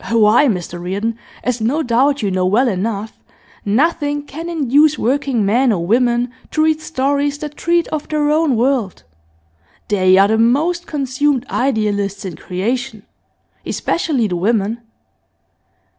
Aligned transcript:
Why, 0.09 0.47
Mr 0.47 0.81
Reardon, 0.81 1.19
as 1.43 1.61
no 1.61 1.83
doubt 1.83 2.23
you 2.23 2.31
know 2.31 2.47
well 2.47 2.67
enough, 2.67 3.19
nothing 3.63 4.23
can 4.25 4.49
induce 4.49 4.97
working 4.97 5.45
men 5.45 5.71
or 5.71 5.85
women 5.85 6.31
to 6.49 6.63
read 6.63 6.81
stories 6.81 7.37
that 7.37 7.55
treat 7.55 7.87
of 7.89 8.07
their 8.09 8.31
own 8.31 8.55
world. 8.55 9.03
They 9.89 10.17
are 10.17 10.27
the 10.27 10.39
most 10.39 10.87
consumed 10.87 11.45
idealists 11.51 12.25
in 12.25 12.35
creation, 12.35 13.03
especially 13.63 14.25
the 14.27 14.37
women. 14.37 14.79